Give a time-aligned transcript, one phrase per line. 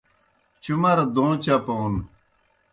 [0.63, 1.93] چُمرہ دوں چپون